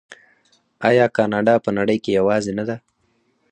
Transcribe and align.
آیا 0.89 1.05
کاناډا 1.15 1.55
په 1.65 1.69
نړۍ 1.77 1.97
کې 2.03 2.11
یوازې 2.19 2.51
نه 2.57 2.63
ده؟ 2.69 2.77